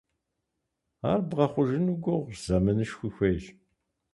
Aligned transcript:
Ар 1.11 1.19
бгъэхъужыну 1.29 1.95
гугъущ, 2.03 2.37
зэманышхуи 2.45 3.09
хуейщ. 3.15 3.45